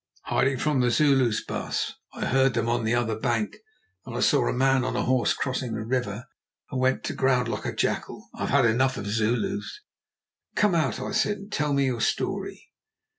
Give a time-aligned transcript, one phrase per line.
[0.23, 1.93] "Hiding from the Zulus, baas.
[2.11, 3.57] I heard them on the other bank,
[4.03, 6.25] and then saw a man on a horse crossing the river,
[6.71, 8.27] and went to ground like a jackal.
[8.33, 9.81] I have had enough of Zulus."
[10.55, 12.71] "Come out," I said, "and tell me your story."